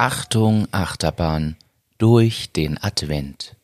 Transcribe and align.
Achtung, 0.00 0.66
Achterbahn 0.70 1.56
durch 1.98 2.52
den 2.52 2.82
Advent. 2.82 3.54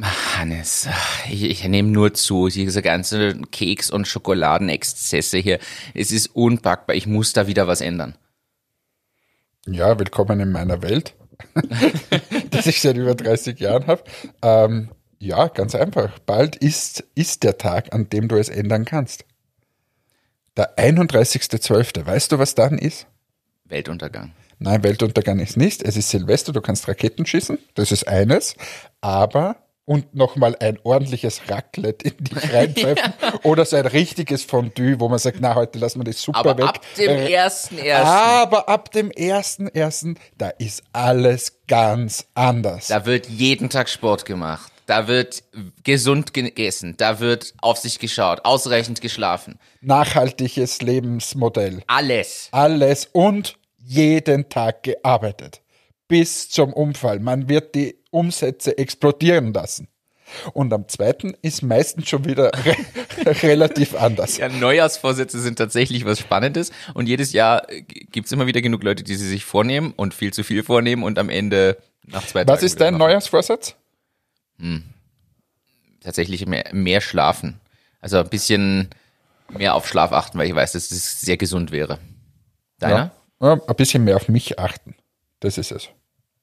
Hannes, 0.00 0.86
ich, 1.28 1.42
ich 1.42 1.66
nehme 1.66 1.88
nur 1.88 2.14
zu, 2.14 2.46
diese 2.46 2.80
ganze 2.80 3.34
Keks- 3.50 3.90
und 3.90 4.06
Schokoladenexzesse 4.06 5.38
hier. 5.38 5.58
Es 5.94 6.12
ist 6.12 6.28
unpackbar, 6.28 6.94
ich 6.94 7.08
muss 7.08 7.32
da 7.32 7.48
wieder 7.48 7.66
was 7.66 7.80
ändern. 7.80 8.14
Ja, 9.66 9.98
willkommen 9.98 10.38
in 10.38 10.52
meiner 10.52 10.80
Welt, 10.80 11.16
das 12.50 12.66
ich 12.66 12.80
seit 12.80 12.96
über 12.96 13.16
30 13.16 13.58
Jahren 13.58 13.88
habe. 13.88 14.04
Ähm, 14.42 14.90
ja, 15.18 15.48
ganz 15.48 15.74
einfach. 15.74 16.20
Bald 16.20 16.54
ist, 16.54 17.02
ist 17.16 17.42
der 17.42 17.58
Tag, 17.58 17.92
an 17.92 18.10
dem 18.10 18.28
du 18.28 18.36
es 18.36 18.48
ändern 18.48 18.84
kannst. 18.84 19.24
Der 20.56 20.78
31.12. 20.78 22.06
Weißt 22.06 22.30
du, 22.30 22.38
was 22.38 22.54
dann 22.54 22.78
ist? 22.78 23.08
Weltuntergang. 23.64 24.34
Nein, 24.64 24.82
Weltuntergang 24.82 25.40
ist 25.40 25.56
nicht. 25.58 25.82
Es 25.82 25.96
ist 25.96 26.08
Silvester, 26.08 26.52
du 26.52 26.60
kannst 26.62 26.88
Raketen 26.88 27.26
schießen. 27.26 27.58
Das 27.74 27.92
ist 27.92 28.08
eines. 28.08 28.54
Aber 29.02 29.56
und 29.84 30.14
nochmal 30.14 30.56
ein 30.60 30.78
ordentliches 30.82 31.42
Raclette 31.50 32.08
in 32.08 32.16
dich 32.24 32.52
reinpfeifen 32.54 33.12
oder 33.42 33.66
so 33.66 33.76
ein 33.76 33.84
richtiges 33.84 34.42
Fondue, 34.42 34.98
wo 34.98 35.10
man 35.10 35.18
sagt, 35.18 35.36
na, 35.40 35.54
heute 35.54 35.78
lassen 35.78 36.00
wir 36.00 36.04
das 36.04 36.22
super 36.22 36.38
Aber 36.38 36.56
weg. 36.56 36.64
ab 36.64 36.80
dem 36.96 37.10
Äh, 37.10 37.30
ersten 37.30 37.76
ersten, 37.76 38.06
Aber 38.08 38.68
ab 38.70 38.90
dem 38.92 39.10
ersten 39.10 39.68
ersten, 39.68 40.16
da 40.38 40.48
ist 40.48 40.82
alles 40.94 41.60
ganz 41.68 42.24
anders. 42.32 42.86
da 42.88 43.04
wird 43.04 43.26
jeden 43.28 43.68
Tag 43.68 43.90
Sport 43.90 44.24
gemacht. 44.24 44.72
Da 44.86 45.06
wird 45.08 45.42
gesund 45.82 46.32
gegessen. 46.32 46.94
Da 46.96 47.20
wird 47.20 47.52
auf 47.60 47.76
sich 47.78 47.98
geschaut, 47.98 48.44
ausreichend 48.44 49.02
geschlafen. 49.02 49.58
Nachhaltiges 49.82 50.80
Lebensmodell. 50.80 51.82
Alles. 51.86 52.48
Alles 52.52 53.06
und 53.12 53.56
jeden 53.84 54.48
Tag 54.48 54.82
gearbeitet. 54.82 55.62
Bis 56.08 56.48
zum 56.50 56.72
Unfall. 56.72 57.20
Man 57.20 57.48
wird 57.48 57.74
die 57.74 57.96
Umsätze 58.10 58.76
explodieren 58.78 59.52
lassen. 59.52 59.88
Und 60.52 60.72
am 60.72 60.88
zweiten 60.88 61.34
ist 61.42 61.62
meistens 61.62 62.08
schon 62.08 62.24
wieder 62.24 62.50
re 62.64 62.76
relativ 63.42 63.94
anders. 63.94 64.38
Ja, 64.38 64.48
Neujahrsvorsätze 64.48 65.38
sind 65.40 65.56
tatsächlich 65.56 66.04
was 66.04 66.18
Spannendes 66.18 66.72
und 66.94 67.08
jedes 67.08 67.32
Jahr 67.32 67.70
äh, 67.70 67.82
gibt's 67.82 68.32
immer 68.32 68.46
wieder 68.46 68.62
genug 68.62 68.82
Leute, 68.82 69.04
die 69.04 69.14
sie 69.16 69.28
sich 69.28 69.44
vornehmen 69.44 69.92
und 69.94 70.14
viel 70.14 70.32
zu 70.32 70.42
viel 70.42 70.62
vornehmen 70.62 71.02
und 71.02 71.18
am 71.18 71.28
Ende 71.28 71.76
nach 72.06 72.26
zwei 72.26 72.40
Was 72.46 72.60
Tagen 72.60 72.66
ist 72.66 72.74
wieder 72.76 72.84
dein. 72.86 72.98
Neujahrsvorsatz? 72.98 73.76
Tatsächlich 76.00 76.46
mehr, 76.46 76.64
mehr 76.72 77.00
schlafen. 77.00 77.60
Also 78.00 78.18
ein 78.18 78.28
bisschen 78.28 78.90
mehr 79.50 79.74
auf 79.74 79.86
Schlaf 79.86 80.12
achten, 80.12 80.38
weil 80.38 80.48
ich 80.48 80.54
weiß, 80.54 80.72
dass 80.72 80.90
es 80.90 81.20
sehr 81.20 81.36
gesund 81.36 81.70
wäre. 81.70 81.98
Deiner? 82.78 82.96
Ja, 82.96 83.12
ein 83.40 83.60
bisschen 83.76 84.04
mehr 84.04 84.16
auf 84.16 84.28
mich 84.28 84.58
achten. 84.58 84.94
Das 85.40 85.58
ist 85.58 85.72
es. 85.72 85.88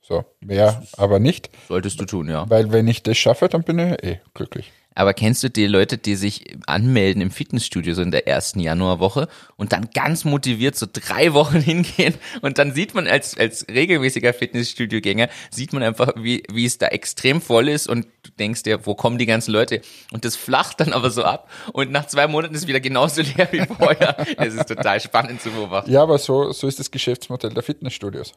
So, 0.02 0.26
mehr 0.40 0.84
aber 0.98 1.20
nicht, 1.20 1.50
Solltest 1.68 2.02
du 2.02 2.06
tun, 2.06 2.28
ja. 2.28 2.50
weil 2.50 2.72
wenn 2.72 2.88
ich 2.88 3.04
das 3.04 3.18
schaffe, 3.18 3.48
dann 3.48 3.64
bin 3.64 3.80
ich 3.80 4.04
eh 4.04 4.20
glücklich. 4.34 4.72
Aber 4.94 5.14
kennst 5.14 5.42
du 5.42 5.50
die 5.50 5.68
Leute, 5.68 5.98
die 5.98 6.16
sich 6.16 6.58
anmelden 6.68 7.22
im 7.22 7.32
Fitnessstudio 7.32 7.94
so 7.94 8.02
in 8.02 8.12
der 8.12 8.28
ersten 8.28 8.60
Januarwoche 8.60 9.30
und 9.56 9.72
dann 9.72 9.90
ganz 9.94 10.26
motiviert 10.26 10.76
so 10.76 10.86
drei 10.92 11.34
Wochen 11.34 11.62
hingehen 11.62 12.14
und 12.42 12.58
dann 12.58 12.74
sieht 12.74 12.94
man 12.94 13.08
als, 13.08 13.38
als 13.38 13.66
regelmäßiger 13.70 14.34
Fitnessstudiogänger, 14.34 15.30
sieht 15.50 15.72
man 15.72 15.82
einfach, 15.82 16.12
wie, 16.18 16.44
wie 16.52 16.66
es 16.66 16.78
da 16.78 16.88
extrem 16.88 17.42
voll 17.42 17.70
ist 17.70 17.88
und 17.88 18.06
du 18.24 18.32
denkst 18.38 18.64
dir, 18.64 18.86
wo 18.86 18.94
kommen 18.94 19.18
die 19.18 19.26
ganzen 19.26 19.52
Leute? 19.54 19.82
Und 20.12 20.26
das 20.26 20.36
flacht 20.36 20.82
dann 20.82 20.92
aber 20.92 21.10
so 21.10 21.24
ab 21.24 21.50
und 21.72 21.92
nach 21.92 22.08
zwei 22.08 22.28
Monaten 22.28 22.54
ist 22.56 22.68
wieder 22.68 22.82
genauso 22.82 23.22
leer 23.38 23.48
wie 23.52 23.62
vorher. 23.66 24.18
Es 24.38 24.54
ist 24.54 24.68
total 24.68 25.00
spannend 25.00 25.42
zu 25.42 25.52
beobachten. 25.52 25.90
Ja, 25.90 26.04
aber 26.04 26.18
so, 26.18 26.52
so 26.52 26.68
ist 26.68 26.80
das 26.80 26.92
Geschäftsmodell 26.92 27.54
der 27.54 27.64
Fitnessstudios. 27.64 28.34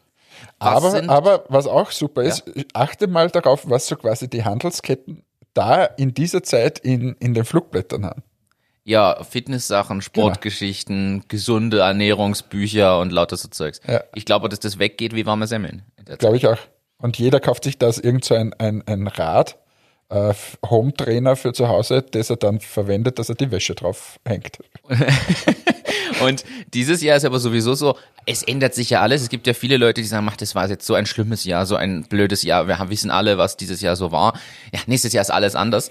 Was 0.61 0.69
Aber, 0.69 0.91
sind- 0.93 1.11
aber 1.11 1.45
was 1.49 1.67
auch 1.67 1.91
super 1.91 2.23
ist, 2.23 2.45
achte 2.73 3.07
mal 3.09 3.29
darauf, 3.31 3.69
was 3.69 3.87
so 3.89 3.97
quasi 3.97 4.29
die 4.29 4.45
Handelsketten 4.45 5.23
da 5.55 5.85
in 5.85 6.15
dieser 6.15 6.43
Zeit 6.43 6.79
in, 6.79 7.17
in 7.21 7.35
den 7.35 7.45
Flugblättern 7.45 8.05
haben. 8.05 8.23
Ja, 8.87 9.25
Fitnesssachen, 9.25 10.03
Sportgeschichten, 10.03 11.25
gesunde 11.29 11.79
Ernährungsbücher 11.79 13.01
und 13.01 13.13
lauter 13.13 13.37
so 13.37 13.49
Zeugs. 13.49 13.81
Ja. 13.89 14.05
Ich 14.15 14.27
glaube, 14.27 14.51
dass 14.51 14.61
das 14.61 14.79
weggeht 14.79 15.15
wie 15.15 15.25
warme 15.25 15.47
Semmeln. 15.47 15.83
Glaube 16.19 16.37
ich 16.37 16.47
auch. 16.47 16.59
Und 16.99 17.19
jeder 17.19 17.41
kauft 17.41 17.65
sich 17.65 17.79
das 17.79 17.99
irgend 17.99 18.27
so 18.27 18.35
ein, 18.35 18.53
ein, 18.55 18.87
ein 18.87 19.07
Rad, 19.07 19.59
äh, 20.11 20.33
Home-Trainer 20.69 21.37
für 21.37 21.53
zu 21.53 21.69
Hause, 21.69 22.03
das 22.09 22.31
er 22.31 22.37
dann 22.37 22.61
verwendet, 22.61 23.19
dass 23.19 23.29
er 23.29 23.35
die 23.35 23.51
Wäsche 23.51 23.75
drauf 23.75 24.19
hängt. 24.25 24.59
Und 26.21 26.45
dieses 26.73 27.03
Jahr 27.03 27.17
ist 27.17 27.25
aber 27.25 27.41
sowieso 27.41 27.75
so, 27.75 27.97
es 28.27 28.43
ändert 28.43 28.75
sich 28.75 28.91
ja 28.91 29.01
alles. 29.01 29.23
Es 29.23 29.29
gibt 29.29 29.47
ja 29.47 29.55
viele 29.55 29.77
Leute, 29.77 30.01
die 30.01 30.07
sagen, 30.07 30.25
mach, 30.25 30.37
das 30.37 30.55
war 30.55 30.69
jetzt 30.69 30.87
so 30.87 30.95
ein 30.95 31.07
schlimmes 31.07 31.45
Jahr, 31.45 31.67
so 31.67 31.77
ein 31.77 32.05
blödes 32.05 32.43
Jahr. 32.43 32.69
Wir 32.69 32.79
haben, 32.79 32.91
wissen 32.91 33.11
alle, 33.11 33.37
was 33.39 33.57
dieses 33.57 33.81
Jahr 33.81 33.97
so 33.97 34.13
war. 34.13 34.39
Ja, 34.73 34.81
nächstes 34.87 35.13
Jahr 35.13 35.23
ist 35.23 35.31
alles 35.31 35.57
anders. 35.57 35.91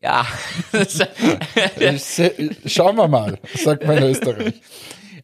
Ja, 0.00 0.24
seh- 1.98 2.50
Schauen 2.66 2.96
wir 2.96 3.08
mal, 3.08 3.38
sagt 3.56 3.84
man 3.86 3.96
in 3.98 4.04
Österreich. 4.04 4.54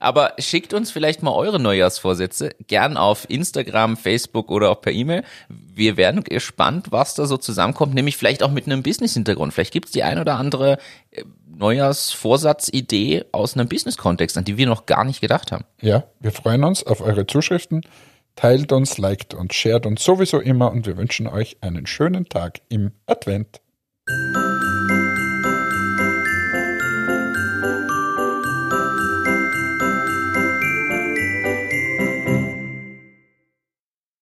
Aber 0.05 0.35
schickt 0.39 0.75
uns 0.75 0.91
vielleicht 0.91 1.23
mal 1.23 1.33
eure 1.33 1.59
Neujahrsvorsätze, 1.59 2.51
gern 2.67 2.97
auf 2.97 3.29
Instagram, 3.29 3.97
Facebook 3.97 4.51
oder 4.51 4.71
auch 4.71 4.81
per 4.81 4.93
E-Mail. 4.93 5.25
Wir 5.49 5.97
werden 5.97 6.23
gespannt, 6.23 6.93
was 6.93 7.15
da 7.15 7.27
so 7.27 7.37
zusammenkommt, 7.37 7.95
nämlich 7.95 8.17
vielleicht 8.17 8.43
auch 8.43 8.51
mit 8.51 8.67
einem 8.67 8.83
Business-Hintergrund. 8.83 9.55
Vielleicht 9.55 9.73
gibt's 9.73 9.93
die 9.93 10.03
ein 10.03 10.19
oder 10.19 10.37
andere 10.37 10.79
äh, 11.11 11.25
Neujahrsvorsatzidee 11.57 13.25
aus 13.33 13.55
einem 13.55 13.69
Business-Kontext, 13.69 14.37
an 14.37 14.45
die 14.45 14.57
wir 14.57 14.67
noch 14.67 14.87
gar 14.87 15.05
nicht 15.05 15.21
gedacht 15.21 15.53
haben. 15.53 15.65
Ja, 15.81 16.05
wir 16.21 16.33
freuen 16.33 16.65
uns 16.65 16.85
auf 16.85 17.01
eure 17.01 17.27
Zuschriften. 17.27 17.83
Teilt 18.37 18.73
uns, 18.73 18.99
liked 18.99 19.35
und 19.35 19.55
shared 19.55 19.87
uns 19.87 20.05
sowieso 20.05 20.41
immer 20.41 20.73
und 20.73 20.87
wir 20.87 20.97
wünschen 20.97 21.29
euch 21.29 21.57
einen 21.61 21.87
schönen 21.87 22.29
Tag 22.29 22.61
im 22.69 22.91
Advent. 23.07 23.61